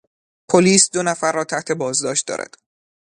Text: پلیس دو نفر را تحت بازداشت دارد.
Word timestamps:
پلیس 0.49 0.83
دو 0.89 1.03
نفر 1.03 1.31
را 1.31 1.43
تحت 1.43 1.71
بازداشت 1.71 2.27
دارد. 2.27 2.57